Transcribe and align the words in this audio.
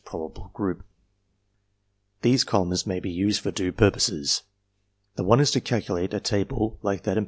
4999992 0.01 0.01
364 0.01 0.71
APPENDIX 0.71 0.83
These 2.23 2.43
columns 2.43 2.87
may 2.87 2.99
be 2.99 3.11
used 3.11 3.39
for 3.41 3.51
two 3.51 3.71
purposes. 3.71 4.41
The 5.15 5.23
one 5.23 5.39
is 5.39 5.51
to 5.51 5.61
calculate 5.61 6.15
a 6.15 6.19
table 6.19 6.79
like 6.81 7.03
that 7.03 7.17
in 7.17 7.17
p. 7.17 7.19